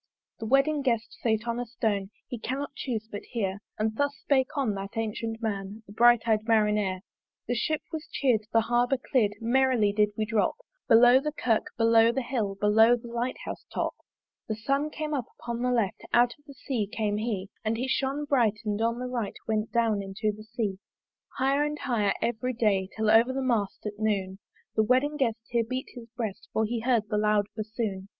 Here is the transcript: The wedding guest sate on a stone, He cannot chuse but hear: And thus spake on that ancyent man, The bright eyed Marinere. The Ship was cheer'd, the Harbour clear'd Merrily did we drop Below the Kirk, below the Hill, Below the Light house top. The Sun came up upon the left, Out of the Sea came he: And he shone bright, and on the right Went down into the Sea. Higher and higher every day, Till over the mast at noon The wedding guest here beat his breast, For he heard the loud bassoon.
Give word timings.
The 0.39 0.47
wedding 0.47 0.81
guest 0.81 1.15
sate 1.21 1.47
on 1.47 1.59
a 1.59 1.65
stone, 1.67 2.09
He 2.27 2.39
cannot 2.39 2.73
chuse 2.73 3.07
but 3.11 3.21
hear: 3.21 3.59
And 3.77 3.95
thus 3.97 4.15
spake 4.19 4.47
on 4.57 4.73
that 4.73 4.93
ancyent 4.93 5.39
man, 5.43 5.83
The 5.85 5.93
bright 5.93 6.27
eyed 6.27 6.45
Marinere. 6.47 7.01
The 7.47 7.53
Ship 7.53 7.83
was 7.91 8.07
cheer'd, 8.11 8.47
the 8.51 8.61
Harbour 8.61 8.97
clear'd 8.97 9.35
Merrily 9.39 9.93
did 9.93 10.09
we 10.17 10.25
drop 10.25 10.55
Below 10.87 11.19
the 11.19 11.31
Kirk, 11.31 11.67
below 11.77 12.11
the 12.11 12.23
Hill, 12.23 12.55
Below 12.55 12.95
the 12.95 13.09
Light 13.09 13.37
house 13.45 13.63
top. 13.71 13.93
The 14.47 14.55
Sun 14.55 14.89
came 14.89 15.13
up 15.13 15.25
upon 15.39 15.61
the 15.61 15.69
left, 15.69 16.01
Out 16.13 16.33
of 16.35 16.45
the 16.47 16.55
Sea 16.55 16.89
came 16.91 17.17
he: 17.17 17.49
And 17.63 17.77
he 17.77 17.87
shone 17.87 18.25
bright, 18.25 18.57
and 18.65 18.81
on 18.81 18.97
the 18.97 19.05
right 19.05 19.35
Went 19.47 19.71
down 19.71 20.01
into 20.01 20.31
the 20.35 20.45
Sea. 20.55 20.79
Higher 21.37 21.61
and 21.63 21.77
higher 21.77 22.13
every 22.23 22.53
day, 22.53 22.89
Till 22.95 23.11
over 23.11 23.31
the 23.31 23.43
mast 23.43 23.85
at 23.85 23.99
noon 23.99 24.39
The 24.75 24.81
wedding 24.81 25.15
guest 25.15 25.41
here 25.49 25.63
beat 25.63 25.89
his 25.93 26.09
breast, 26.17 26.49
For 26.53 26.65
he 26.65 26.79
heard 26.79 27.07
the 27.09 27.19
loud 27.19 27.45
bassoon. 27.55 28.09